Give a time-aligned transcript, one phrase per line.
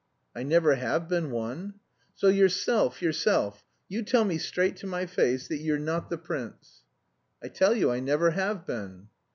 [0.35, 1.75] "I never have been one."
[2.15, 6.81] "So yourself, yourself, you tell me straight to my face that you're not the prince?"
[7.43, 9.09] "I tell you I never have been."